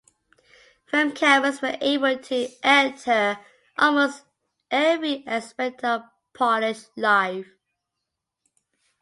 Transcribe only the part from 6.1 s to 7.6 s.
Polish life.